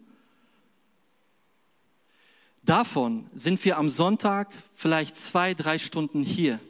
[2.62, 6.60] Davon sind wir am Sonntag vielleicht zwei, drei Stunden hier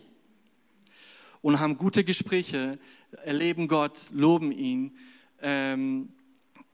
[1.43, 2.79] und haben gute Gespräche,
[3.25, 4.97] erleben Gott, loben ihn,
[5.40, 6.12] ähm,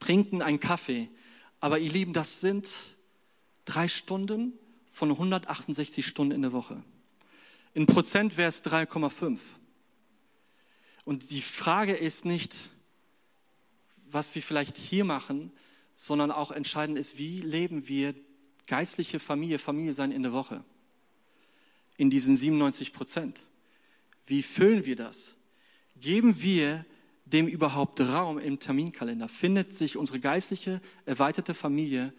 [0.01, 1.09] trinken einen Kaffee.
[1.61, 2.69] Aber ihr Lieben, das sind
[3.65, 4.53] drei Stunden
[4.89, 6.83] von 168 Stunden in der Woche.
[7.75, 9.39] In Prozent wäre es 3,5.
[11.05, 12.55] Und die Frage ist nicht,
[14.11, 15.51] was wir vielleicht hier machen,
[15.95, 18.15] sondern auch entscheidend ist, wie leben wir
[18.67, 20.65] geistliche Familie, Familie sein in der Woche.
[21.97, 23.41] In diesen 97 Prozent.
[24.27, 25.37] Wie füllen wir das?
[25.97, 26.85] Geben wir
[27.33, 29.29] dem überhaupt Raum im Terminkalender?
[29.29, 32.13] Findet sich unsere geistliche, erweiterte Familie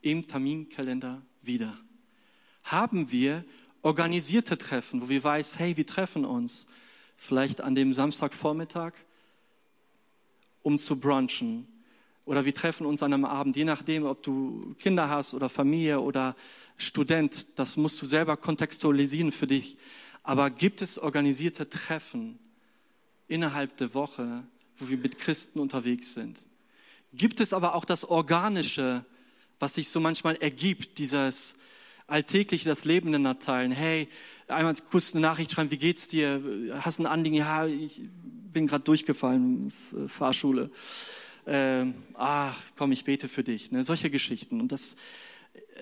[0.00, 1.76] im Terminkalender wieder?
[2.64, 3.44] Haben wir
[3.82, 6.66] organisierte Treffen, wo wir weiß, hey, wir treffen uns
[7.16, 8.92] vielleicht an dem Samstagvormittag,
[10.62, 11.66] um zu brunchen.
[12.24, 16.00] Oder wir treffen uns an einem Abend, je nachdem, ob du Kinder hast oder Familie
[16.00, 16.36] oder
[16.76, 19.76] Student, das musst du selber kontextualisieren für dich.
[20.22, 22.38] Aber gibt es organisierte Treffen
[23.26, 24.44] innerhalb der Woche,
[24.80, 26.42] wo wir mit Christen unterwegs sind.
[27.12, 29.04] Gibt es aber auch das Organische,
[29.58, 31.54] was sich so manchmal ergibt, dieses
[32.06, 33.72] alltägliche, das Leben in Teilen.
[33.72, 34.08] Hey,
[34.48, 36.42] einmal kurz eine Nachricht schreiben, wie geht's dir?
[36.80, 37.36] Hast ein Anliegen?
[37.36, 38.00] Ja, ich
[38.52, 39.72] bin gerade durchgefallen,
[40.06, 40.70] Fahrschule.
[41.46, 43.70] Äh, ach, komm, ich bete für dich.
[43.70, 43.84] Ne?
[43.84, 44.60] Solche Geschichten.
[44.60, 44.96] Und das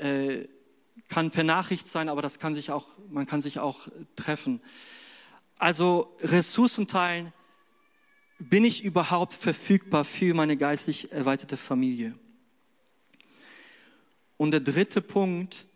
[0.01, 0.47] äh,
[1.09, 4.61] kann per Nachricht sein, aber das kann sich auch, man kann sich auch treffen.
[5.59, 7.33] Also Ressourcen teilen,
[8.39, 12.15] bin ich überhaupt verfügbar für meine geistlich erweiterte Familie?
[14.37, 15.67] Und der dritte Punkt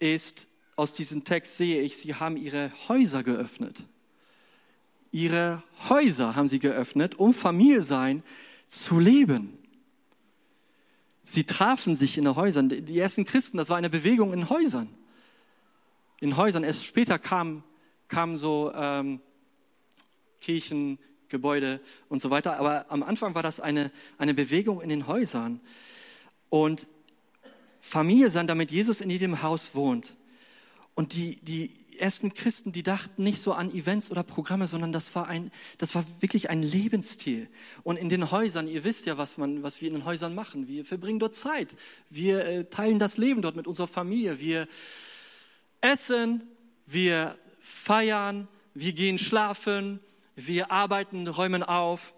[0.00, 3.84] ist, aus diesem Text sehe ich, sie haben ihre Häuser geöffnet.
[5.10, 8.22] Ihre Häuser haben sie geöffnet, um Familie sein
[8.66, 9.56] zu leben.
[11.22, 12.68] Sie trafen sich in den Häusern.
[12.68, 14.88] Die ersten Christen, das war eine Bewegung in Häusern.
[16.20, 16.64] In Häusern.
[16.64, 17.62] Erst später kamen
[18.08, 19.20] kam so ähm,
[20.40, 22.58] Kirchen, Gebäude und so weiter.
[22.58, 25.60] Aber am Anfang war das eine, eine Bewegung in den Häusern.
[26.50, 26.88] Und
[27.80, 30.16] Familie sein, damit Jesus in jedem Haus wohnt.
[30.94, 35.14] Und die, die ersten Christen, die dachten nicht so an Events oder Programme, sondern das
[35.14, 37.48] war ein, das war wirklich ein Lebensstil.
[37.82, 40.68] Und in den Häusern, ihr wisst ja, was man, was wir in den Häusern machen.
[40.68, 41.68] Wir verbringen dort Zeit.
[42.10, 44.40] Wir äh, teilen das Leben dort mit unserer Familie.
[44.40, 44.68] Wir
[45.80, 46.42] essen,
[46.86, 50.00] wir feiern, wir gehen schlafen,
[50.46, 52.14] wir arbeiten, räumen auf.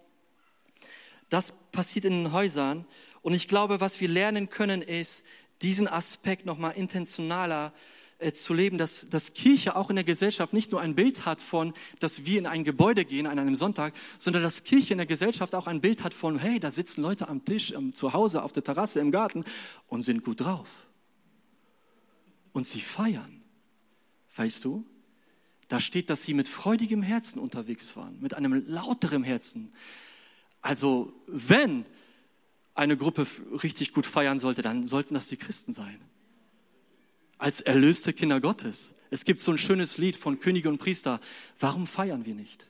[1.31, 2.85] Das passiert in den Häusern.
[3.23, 5.25] Und ich glaube, was wir lernen können, ist,
[5.63, 7.73] diesen Aspekt nochmal intentionaler
[8.19, 11.41] äh, zu leben, dass, dass Kirche auch in der Gesellschaft nicht nur ein Bild hat
[11.41, 15.07] von, dass wir in ein Gebäude gehen an einem Sonntag, sondern dass Kirche in der
[15.07, 18.43] Gesellschaft auch ein Bild hat von, hey, da sitzen Leute am Tisch, ähm, zu Hause,
[18.43, 19.45] auf der Terrasse, im Garten
[19.89, 20.87] und sind gut drauf.
[22.53, 23.43] Und sie feiern.
[24.37, 24.85] Weißt du?
[25.71, 29.73] Da steht, dass sie mit freudigem Herzen unterwegs waren, mit einem lauteren Herzen.
[30.63, 31.87] Also wenn
[32.75, 33.25] eine Gruppe
[33.63, 36.01] richtig gut feiern sollte, dann sollten das die Christen sein.
[37.39, 38.95] Als erlöste Kinder Gottes.
[39.11, 41.21] Es gibt so ein schönes Lied von Könige und Priester.
[41.61, 42.67] Warum feiern wir nicht?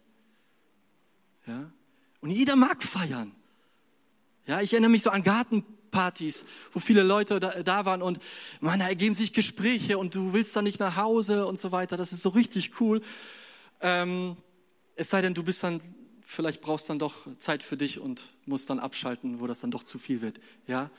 [1.46, 1.72] Ja?
[2.20, 3.32] Und jeder mag feiern.
[4.46, 5.22] Ja, ich erinnere mich so an
[5.90, 8.20] Gartenpartys, wo viele Leute da, da waren und
[8.60, 11.96] man, da ergeben sich Gespräche und du willst dann nicht nach Hause und so weiter.
[11.96, 13.02] Das ist so richtig cool.
[13.80, 14.36] Ähm,
[14.96, 15.80] es sei denn, du bist dann,
[16.24, 19.84] vielleicht brauchst dann doch Zeit für dich und musst dann abschalten, wo das dann doch
[19.84, 20.40] zu viel wird.
[20.66, 20.90] Ja?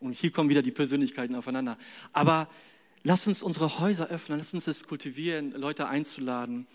[0.00, 1.78] Und hier kommen wieder die Persönlichkeiten aufeinander.
[2.12, 2.48] Aber
[3.02, 6.66] lass uns unsere Häuser öffnen, lass uns es kultivieren, Leute einzuladen,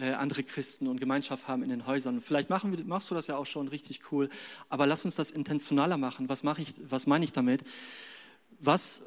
[0.00, 2.20] äh, andere Christen und Gemeinschaft haben in den Häusern.
[2.20, 4.28] Vielleicht machen wir, machst du das ja auch schon richtig cool,
[4.68, 6.28] aber lass uns das intentionaler machen.
[6.28, 7.62] Was, mache ich, was meine ich damit?
[8.58, 9.02] Was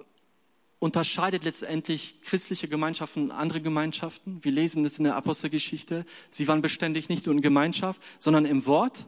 [0.79, 4.43] unterscheidet letztendlich christliche Gemeinschaften und andere Gemeinschaften?
[4.43, 6.05] Wir lesen das in der Apostelgeschichte.
[6.29, 9.05] Sie waren beständig nicht nur in Gemeinschaft, sondern im Wort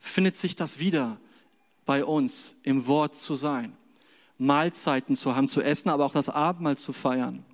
[0.00, 1.18] findet sich das wieder
[1.86, 3.76] bei uns, im Wort zu sein.
[4.38, 7.44] Mahlzeiten zu haben, zu essen, aber auch das Abendmahl zu feiern.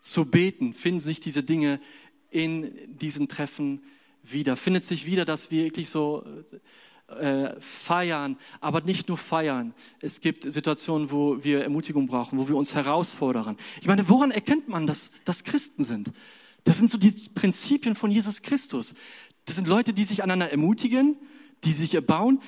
[0.00, 1.80] Zu beten, finden sich diese Dinge
[2.30, 3.82] in diesen Treffen
[4.22, 4.56] wieder.
[4.56, 6.24] Findet sich wieder, dass wir wirklich so
[7.08, 9.74] äh, feiern, aber nicht nur feiern.
[10.00, 13.56] Es gibt Situationen, wo wir Ermutigung brauchen, wo wir uns herausfordern.
[13.80, 16.12] Ich meine, woran erkennt man, dass das Christen sind?
[16.64, 18.94] Das sind so die Prinzipien von Jesus Christus.
[19.46, 21.16] Das sind Leute, die sich einander ermutigen,
[21.64, 22.42] die sich erbauen,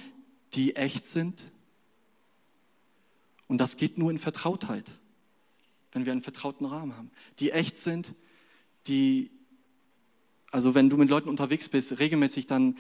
[0.53, 1.41] die echt sind.
[3.49, 4.85] Und das geht nur in Vertrautheit,
[5.93, 7.11] wenn wir einen vertrauten Rahmen haben.
[7.39, 8.15] Die echt sind,
[8.87, 9.31] die
[10.51, 12.77] also wenn du mit Leuten unterwegs bist, regelmäßig, dann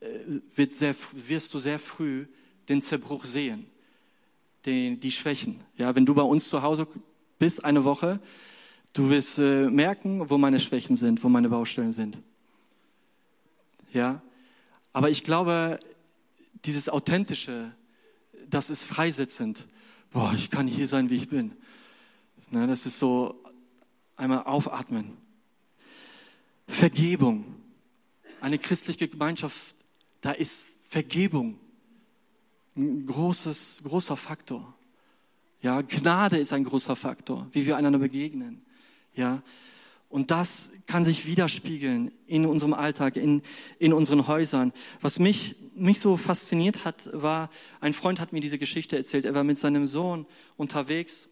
[0.00, 2.26] äh, sehr, wirst du sehr früh
[2.68, 3.66] den Zerbruch sehen,
[4.64, 5.60] den, die Schwächen.
[5.76, 6.86] Ja, wenn du bei uns zu Hause
[7.38, 8.20] bist eine Woche,
[8.92, 12.18] du wirst äh, merken, wo meine Schwächen sind, wo meine Baustellen sind.
[13.92, 14.20] Ja,
[14.92, 15.78] aber ich glaube,
[16.64, 17.72] dieses authentische,
[18.48, 19.66] das ist freisetzend.
[20.12, 21.52] Boah, ich kann hier sein, wie ich bin.
[22.50, 23.42] Ne, das ist so
[24.16, 25.16] einmal aufatmen.
[26.66, 27.44] Vergebung.
[28.40, 29.74] Eine christliche Gemeinschaft,
[30.20, 31.58] da ist Vergebung
[32.76, 34.74] ein großes, großer Faktor.
[35.62, 38.62] Ja, Gnade ist ein großer Faktor, wie wir einander begegnen.
[39.14, 39.42] Ja,
[40.08, 43.42] und das kann sich widerspiegeln in unserem Alltag, in,
[43.78, 44.72] in unseren Häusern.
[45.00, 47.50] Was mich, mich so fasziniert hat, war,
[47.80, 49.24] ein Freund hat mir diese Geschichte erzählt.
[49.24, 50.26] Er war mit seinem Sohn
[50.56, 51.28] unterwegs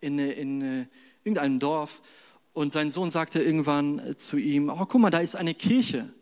[0.00, 0.88] in, in, in
[1.24, 2.02] irgendeinem Dorf
[2.52, 6.12] und sein Sohn sagte irgendwann äh, zu ihm, oh, guck mal, da ist eine Kirche.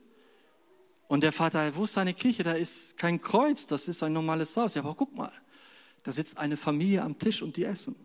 [1.08, 2.44] Und der Vater, wo ist deine Kirche?
[2.44, 4.74] Da ist kein Kreuz, das ist ein normales Haus.
[4.74, 5.32] Ja, aber guck mal,
[6.04, 7.96] da sitzt eine Familie am Tisch und die essen.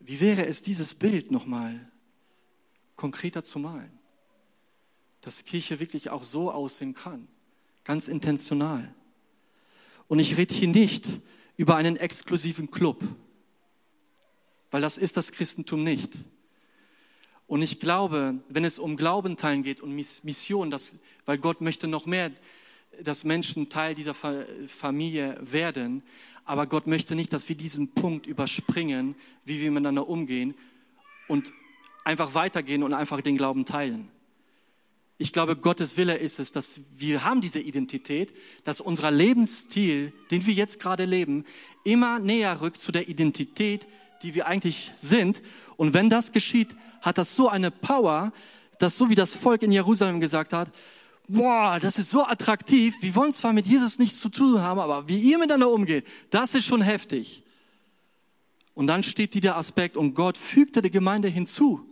[0.00, 1.90] Wie wäre es, dieses Bild nochmal
[2.96, 3.98] konkreter zu malen?
[5.22, 7.28] Dass Kirche wirklich auch so aussehen kann,
[7.84, 8.94] ganz intentional.
[10.08, 11.06] Und ich rede hier nicht
[11.56, 13.02] über einen exklusiven Club,
[14.70, 16.12] weil das ist das Christentum nicht.
[17.46, 22.06] Und ich glaube, wenn es um Glaubenteilen geht und Mission, das, weil Gott möchte noch
[22.06, 22.30] mehr,
[23.02, 26.02] dass Menschen Teil dieser Familie werden,
[26.44, 30.54] aber Gott möchte nicht, dass wir diesen Punkt überspringen, wie wir miteinander umgehen
[31.28, 31.52] und
[32.04, 34.08] einfach weitergehen und einfach den Glauben teilen.
[35.18, 38.32] Ich glaube, Gottes Wille ist es, dass wir haben diese Identität,
[38.64, 41.44] dass unser Lebensstil, den wir jetzt gerade leben,
[41.84, 43.86] immer näher rückt zu der Identität,
[44.22, 45.42] die wir eigentlich sind.
[45.76, 48.32] Und wenn das geschieht, hat das so eine Power,
[48.78, 50.70] dass so wie das Volk in Jerusalem gesagt hat,
[51.28, 55.08] boah, das ist so attraktiv, wir wollen zwar mit Jesus nichts zu tun haben, aber
[55.08, 57.42] wie ihr miteinander umgeht, das ist schon heftig.
[58.74, 61.86] Und dann steht dieser Aspekt und Gott fügte der Gemeinde hinzu.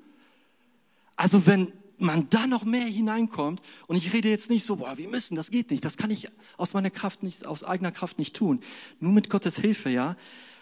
[1.16, 5.08] Also wenn man da noch mehr hineinkommt, und ich rede jetzt nicht so, boah, wir
[5.08, 8.36] müssen, das geht nicht, das kann ich aus meiner Kraft nicht, aus eigener Kraft nicht
[8.36, 8.60] tun.
[9.00, 10.16] Nur mit Gottes Hilfe, ja.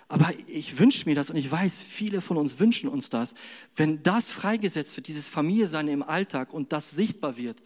[0.09, 3.35] Aber ich wünsche mir das und ich weiß, viele von uns wünschen uns das.
[3.75, 7.61] Wenn das freigesetzt wird, dieses Familie im Alltag und das sichtbar wird,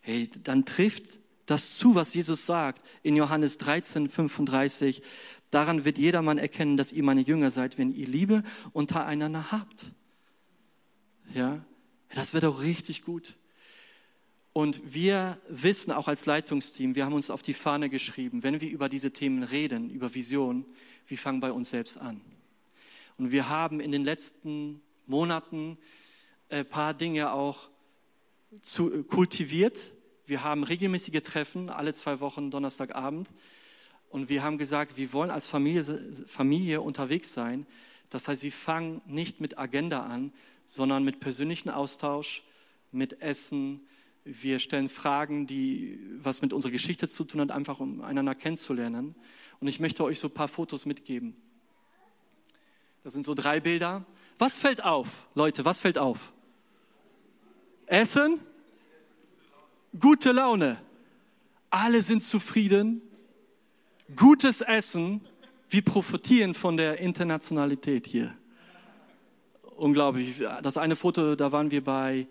[0.00, 5.02] hey, dann trifft das zu, was Jesus sagt in Johannes 13, 35.
[5.50, 9.92] Daran wird jedermann erkennen, dass ihr meine Jünger seid, wenn ihr Liebe untereinander habt.
[11.34, 11.64] Ja,
[12.14, 13.36] das wird doch richtig gut.
[14.52, 18.70] Und wir wissen auch als Leitungsteam, wir haben uns auf die Fahne geschrieben, wenn wir
[18.70, 20.66] über diese Themen reden, über Vision,
[21.06, 22.20] wir fangen bei uns selbst an.
[23.18, 25.78] Und wir haben in den letzten Monaten
[26.48, 27.70] ein paar Dinge auch
[28.60, 29.92] zu, kultiviert.
[30.26, 33.30] Wir haben regelmäßige Treffen, alle zwei Wochen, Donnerstagabend.
[34.08, 35.84] Und wir haben gesagt, wir wollen als Familie,
[36.26, 37.66] Familie unterwegs sein.
[38.10, 40.32] Das heißt, wir fangen nicht mit Agenda an,
[40.66, 42.44] sondern mit persönlichen Austausch,
[42.90, 43.80] mit Essen,
[44.24, 49.14] wir stellen Fragen, die was mit unserer Geschichte zu tun hat, einfach um einander kennenzulernen.
[49.60, 51.36] Und ich möchte euch so ein paar Fotos mitgeben.
[53.02, 54.04] Das sind so drei Bilder.
[54.38, 55.64] Was fällt auf, Leute?
[55.64, 56.32] Was fällt auf?
[57.86, 58.38] Essen?
[59.98, 60.80] Gute Laune.
[61.70, 63.02] Alle sind zufrieden.
[64.14, 65.20] Gutes Essen.
[65.68, 68.34] Wir profitieren von der Internationalität hier.
[69.76, 70.36] Unglaublich.
[70.62, 72.26] Das eine Foto, da waren wir bei,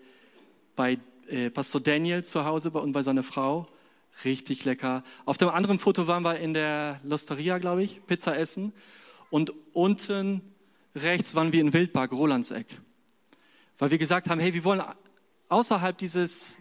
[0.74, 3.68] bei äh, Pastor Daniel zu Hause und bei seiner Frau.
[4.24, 5.02] Richtig lecker.
[5.24, 8.72] Auf dem anderen Foto waren wir in der Losteria, glaube ich, Pizza essen.
[9.30, 10.42] Und unten
[10.94, 12.66] rechts waren wir in Wildpark, Rolandseck.
[13.78, 14.82] Weil wir gesagt haben, hey, wir wollen
[15.48, 16.58] außerhalb dieses,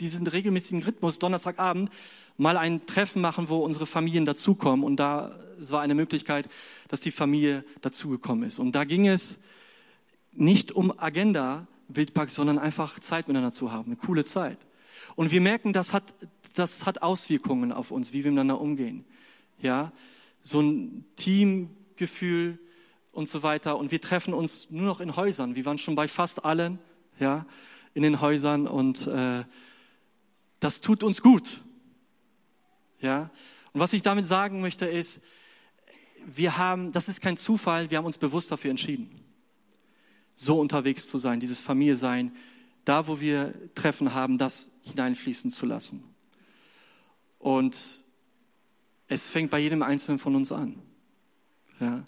[0.00, 1.90] diesen regelmäßigen Rhythmus Donnerstagabend
[2.36, 4.84] mal ein Treffen machen, wo unsere Familien dazukommen.
[4.84, 6.48] Und da war eine Möglichkeit,
[6.88, 8.58] dass die Familie dazugekommen ist.
[8.58, 9.38] Und da ging es
[10.32, 14.58] nicht um Agenda, Wildpark, sondern einfach Zeit miteinander zu haben, eine coole Zeit.
[15.14, 16.14] Und wir merken, das hat,
[16.54, 19.04] das hat Auswirkungen auf uns, wie wir miteinander umgehen.
[19.60, 19.92] Ja,
[20.42, 22.58] so ein Teamgefühl
[23.12, 23.76] und so weiter.
[23.76, 25.54] Und wir treffen uns nur noch in Häusern.
[25.54, 26.78] Wir waren schon bei fast allen,
[27.18, 27.46] ja,
[27.94, 29.44] in den Häusern und äh,
[30.60, 31.62] das tut uns gut.
[33.00, 33.30] Ja.
[33.72, 35.20] Und was ich damit sagen möchte ist,
[36.24, 39.21] wir haben, das ist kein Zufall, wir haben uns bewusst dafür entschieden
[40.34, 42.34] so unterwegs zu sein, dieses Familie sein,
[42.84, 46.02] da wo wir Treffen haben, das hineinfließen zu lassen.
[47.38, 47.76] Und
[49.08, 50.80] es fängt bei jedem Einzelnen von uns an.
[51.80, 52.04] Ja.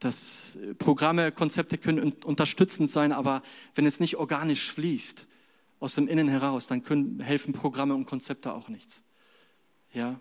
[0.00, 3.42] Das Programme, Konzepte können unterstützend sein, aber
[3.74, 5.26] wenn es nicht organisch fließt,
[5.80, 9.02] aus dem Innen heraus, dann können, helfen Programme und Konzepte auch nichts.
[9.92, 10.18] Ja.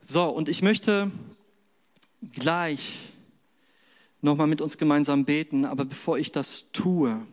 [0.00, 1.10] So, und ich möchte
[2.32, 3.12] gleich
[4.26, 5.64] nochmal mit uns gemeinsam beten.
[5.64, 7.26] Aber bevor ich das tue,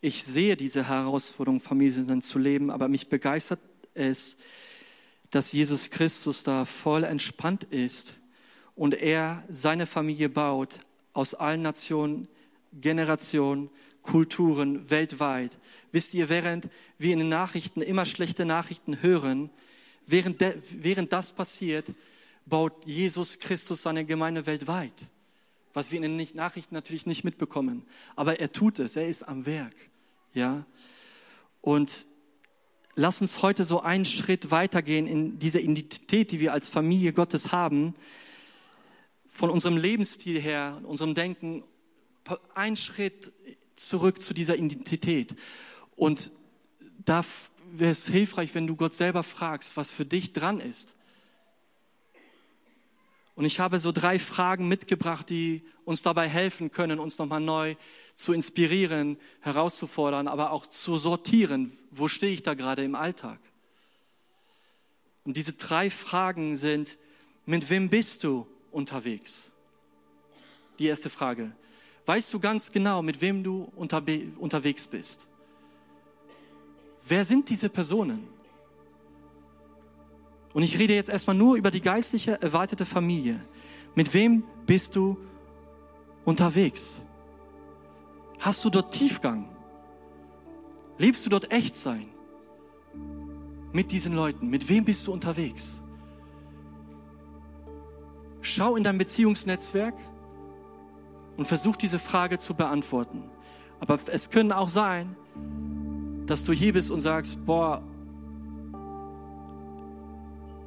[0.00, 3.60] ich sehe diese Herausforderung, Familien zu leben, aber mich begeistert
[3.94, 4.36] es,
[5.30, 8.18] dass Jesus Christus da voll entspannt ist
[8.74, 10.80] und er seine Familie baut
[11.12, 12.28] aus allen Nationen,
[12.72, 13.70] Generationen,
[14.02, 15.56] Kulturen weltweit.
[15.92, 19.48] Wisst ihr, während wir in den Nachrichten immer schlechte Nachrichten hören,
[20.06, 21.86] während, de, während das passiert,
[22.44, 24.92] baut Jesus Christus seine Gemeinde weltweit
[25.74, 27.84] was wir in den Nachrichten natürlich nicht mitbekommen.
[28.16, 29.74] Aber er tut es, er ist am Werk.
[30.32, 30.64] Ja?
[31.60, 32.06] Und
[32.94, 37.52] lass uns heute so einen Schritt weitergehen in dieser Identität, die wir als Familie Gottes
[37.52, 37.94] haben,
[39.28, 41.64] von unserem Lebensstil her, unserem Denken,
[42.54, 43.32] einen Schritt
[43.74, 45.34] zurück zu dieser Identität.
[45.96, 46.32] Und
[47.04, 47.24] da
[47.72, 50.94] wäre es hilfreich, wenn du Gott selber fragst, was für dich dran ist.
[53.36, 57.74] Und ich habe so drei Fragen mitgebracht, die uns dabei helfen können, uns nochmal neu
[58.14, 61.72] zu inspirieren, herauszufordern, aber auch zu sortieren.
[61.90, 63.40] Wo stehe ich da gerade im Alltag?
[65.24, 66.96] Und diese drei Fragen sind,
[67.44, 69.50] mit wem bist du unterwegs?
[70.78, 71.52] Die erste Frage.
[72.06, 75.26] Weißt du ganz genau, mit wem du unterwegs bist?
[77.06, 78.28] Wer sind diese Personen?
[80.54, 83.40] Und ich rede jetzt erstmal nur über die geistliche, erweiterte Familie.
[83.94, 85.18] Mit wem bist du
[86.24, 87.02] unterwegs?
[88.38, 89.48] Hast du dort Tiefgang?
[90.96, 92.06] Lebst du dort echt sein?
[93.72, 94.48] Mit diesen Leuten?
[94.48, 95.80] Mit wem bist du unterwegs?
[98.40, 99.94] Schau in dein Beziehungsnetzwerk
[101.36, 103.24] und versuch diese Frage zu beantworten.
[103.80, 105.16] Aber es können auch sein,
[106.26, 107.82] dass du hier bist und sagst, boah,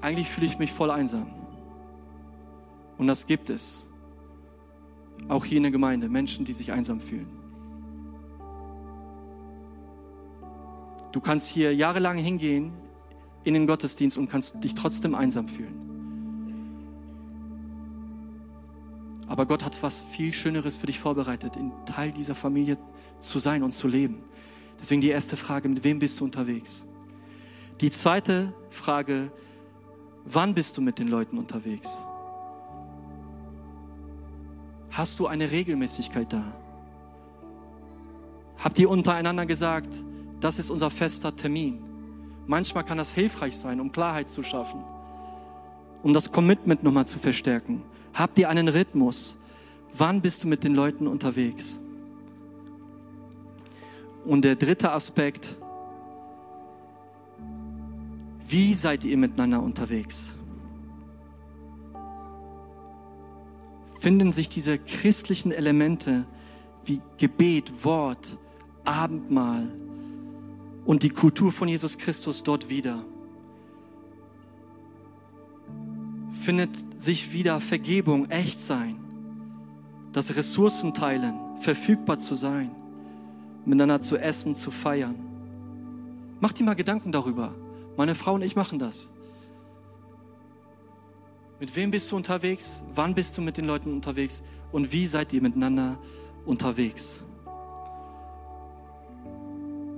[0.01, 1.27] eigentlich fühle ich mich voll einsam.
[2.97, 3.87] Und das gibt es.
[5.27, 7.27] Auch hier in der Gemeinde, Menschen, die sich einsam fühlen.
[11.11, 12.73] Du kannst hier jahrelang hingehen
[13.43, 15.87] in den Gottesdienst und kannst dich trotzdem einsam fühlen.
[19.27, 22.77] Aber Gott hat was viel Schöneres für dich vorbereitet, in Teil dieser Familie
[23.19, 24.23] zu sein und zu leben.
[24.79, 26.85] Deswegen die erste Frage, mit wem bist du unterwegs?
[27.81, 29.31] Die zweite Frage,
[30.29, 32.03] wann bist du mit den Leuten unterwegs?
[34.91, 36.43] Hast du eine Regelmäßigkeit da?
[38.57, 39.89] Habt ihr untereinander gesagt,
[40.39, 41.83] das ist unser fester Termin?
[42.47, 44.83] Manchmal kann das hilfreich sein, um Klarheit zu schaffen,
[46.03, 47.83] um das Commitment nochmal zu verstärken.
[48.13, 49.35] Habt ihr einen Rhythmus?
[49.93, 51.79] Wann bist du mit den Leuten unterwegs?
[54.25, 55.57] Und der dritte Aspekt,
[58.47, 60.33] wie seid ihr miteinander unterwegs?
[63.99, 66.25] Finden sich diese christlichen Elemente
[66.85, 68.37] wie Gebet, Wort,
[68.85, 69.67] Abendmahl
[70.85, 73.03] und die Kultur von Jesus Christus dort wieder?
[76.41, 78.97] Findet sich wieder Vergebung, echt sein,
[80.13, 82.71] das Ressourcen teilen, verfügbar zu sein?
[83.67, 85.15] miteinander zu essen, zu feiern.
[86.39, 87.53] Mach dir mal Gedanken darüber.
[87.97, 89.09] Meine Frau und ich machen das.
[91.59, 92.83] Mit wem bist du unterwegs?
[92.93, 94.43] Wann bist du mit den Leuten unterwegs?
[94.71, 95.97] Und wie seid ihr miteinander
[96.45, 97.23] unterwegs?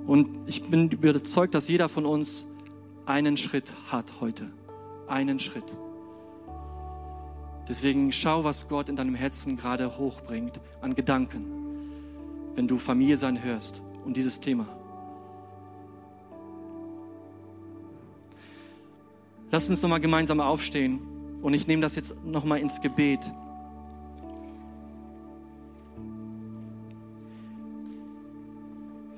[0.08, 2.48] Und ich bin überzeugt, dass jeder von uns
[3.06, 4.50] einen Schritt hat heute.
[5.08, 5.78] Einen Schritt.
[7.68, 11.60] Deswegen schau, was Gott in deinem Herzen gerade hochbringt an Gedanken
[12.60, 14.68] wenn du Familie sein hörst und dieses Thema.
[19.52, 21.00] Lass uns nochmal gemeinsam aufstehen
[21.42, 23.20] und ich nehme das jetzt nochmal ins Gebet.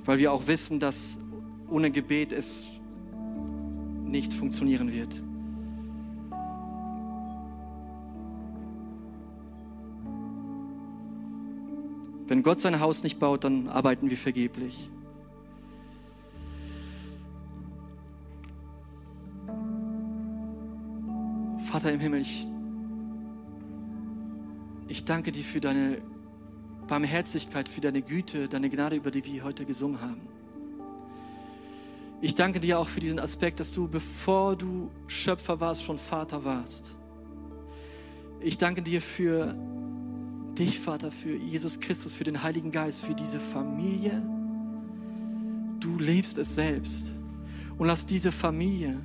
[0.04, 1.18] Weil wir auch wissen, dass
[1.70, 2.66] ohne Gebet es
[4.06, 5.24] nicht funktionieren wird.
[12.28, 14.90] Wenn Gott sein Haus nicht baut, dann arbeiten wir vergeblich.
[21.72, 22.48] Vater im Himmel, ich,
[24.90, 26.00] ich danke dir für deine
[26.90, 30.20] Barmherzigkeit, für deine Güte, deine Gnade, über die wir heute gesungen haben.
[32.20, 36.44] Ich danke dir auch für diesen Aspekt, dass du, bevor du Schöpfer warst, schon Vater
[36.44, 36.98] warst.
[38.42, 39.56] Ich danke dir für
[40.58, 44.22] dich, Vater, für Jesus Christus, für den Heiligen Geist, für diese Familie.
[45.80, 47.14] Du lebst es selbst.
[47.78, 49.00] Und lass diese Familie,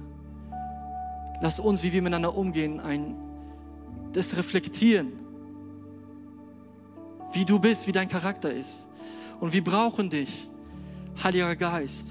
[1.41, 3.15] lass uns, wie wir miteinander umgehen, ein,
[4.13, 5.13] das reflektieren,
[7.33, 8.87] wie du bist, wie dein Charakter ist.
[9.41, 10.49] Und wir brauchen dich,
[11.23, 12.11] Heiliger Geist,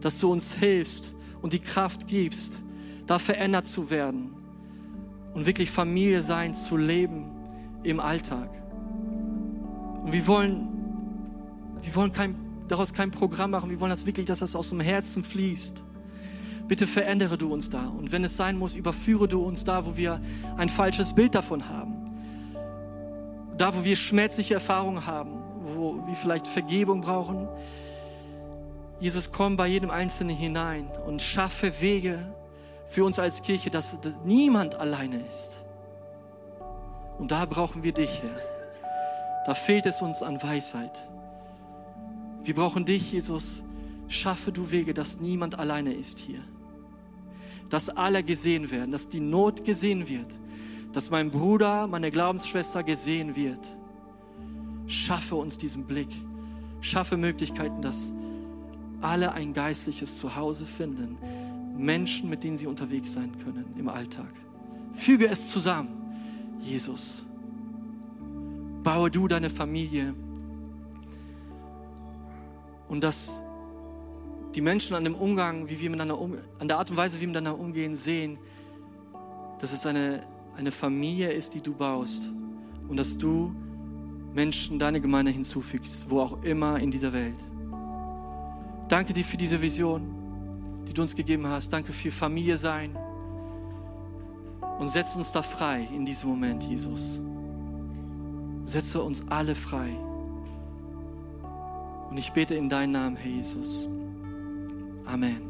[0.00, 2.60] dass du uns hilfst und die Kraft gibst,
[3.06, 4.32] da verändert zu werden
[5.34, 7.30] und wirklich Familie sein zu leben
[7.82, 8.50] im Alltag.
[10.04, 10.68] Und wir wollen,
[11.80, 12.36] wir wollen kein,
[12.66, 15.82] daraus kein Programm machen, wir wollen das wirklich, dass das aus dem Herzen fließt.
[16.68, 17.88] Bitte verändere du uns da.
[17.88, 20.20] Und wenn es sein muss, überführe du uns da, wo wir
[20.58, 21.94] ein falsches Bild davon haben.
[23.56, 25.42] Da, wo wir schmerzliche Erfahrungen haben,
[25.74, 27.48] wo wir vielleicht Vergebung brauchen.
[29.00, 32.18] Jesus, komm bei jedem Einzelnen hinein und schaffe Wege
[32.86, 35.64] für uns als Kirche, dass niemand alleine ist.
[37.18, 38.40] Und da brauchen wir dich, Herr.
[39.46, 41.08] Da fehlt es uns an Weisheit.
[42.42, 43.62] Wir brauchen dich, Jesus.
[44.08, 46.40] Schaffe du Wege, dass niemand alleine ist hier.
[47.68, 50.32] Dass alle gesehen werden, dass die Not gesehen wird,
[50.92, 53.60] dass mein Bruder, meine Glaubensschwester gesehen wird.
[54.86, 56.08] Schaffe uns diesen Blick.
[56.80, 58.14] Schaffe Möglichkeiten, dass
[59.00, 61.18] alle ein geistliches Zuhause finden.
[61.76, 64.30] Menschen, mit denen sie unterwegs sein können im Alltag.
[64.94, 65.90] Füge es zusammen.
[66.60, 67.24] Jesus.
[68.82, 70.14] Baue du deine Familie
[72.88, 73.42] und dass
[74.58, 77.20] die Menschen an dem Umgang, wie wir miteinander um, an der Art und Weise, wie
[77.20, 78.38] wir miteinander umgehen, sehen,
[79.60, 80.24] dass es eine,
[80.56, 82.32] eine Familie ist, die du baust
[82.88, 83.54] und dass du
[84.34, 87.38] Menschen deine Gemeinde hinzufügst, wo auch immer in dieser Welt.
[88.88, 91.72] Danke dir für diese Vision, die du uns gegeben hast.
[91.72, 92.98] Danke für Familie sein.
[94.80, 97.20] Und setz uns da frei in diesem Moment, Jesus.
[98.64, 99.90] Setze uns alle frei.
[102.10, 103.88] Und ich bete in deinen Namen, Herr Jesus.
[105.08, 105.47] Amen.